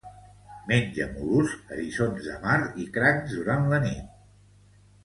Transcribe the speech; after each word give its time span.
Menja 0.71 1.07
mol·luscs, 1.17 1.75
eriçons 1.75 2.27
de 2.31 2.41
mar 2.47 2.57
i 2.87 2.89
crancs 2.99 3.39
durant 3.39 3.73
la 3.75 3.83
nit. 3.87 4.83